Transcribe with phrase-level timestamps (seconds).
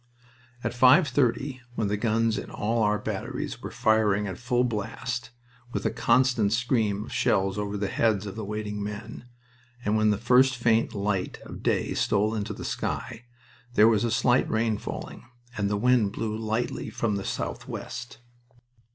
[0.63, 5.29] At five thirty, when the guns in all our batteries were firing at full blast,
[5.73, 9.25] with a constant scream of shells over the heads of the waiting men,
[9.85, 13.25] and when the first faint light of day stole into the sky,
[13.75, 15.23] there was a slight rain falling,
[15.55, 18.17] and the wind blew lightly from the southwest.